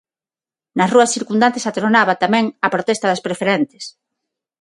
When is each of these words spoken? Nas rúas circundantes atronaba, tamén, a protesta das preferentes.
Nas 0.77 0.91
rúas 0.93 1.13
circundantes 1.15 1.65
atronaba, 1.71 2.13
tamén, 2.23 2.45
a 2.65 2.67
protesta 2.73 3.09
das 3.11 3.23
preferentes. 3.27 3.83